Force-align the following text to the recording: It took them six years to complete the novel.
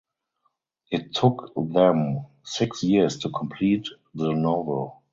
It 0.89 1.13
took 1.13 1.53
them 1.55 2.25
six 2.41 2.81
years 2.81 3.19
to 3.19 3.29
complete 3.29 3.87
the 4.15 4.33
novel. 4.33 5.03